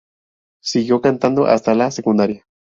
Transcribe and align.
Siguió 0.63 0.99
cantando 0.99 1.45
hasta 1.45 1.75
la 1.75 1.91
secundaria. 1.91 2.43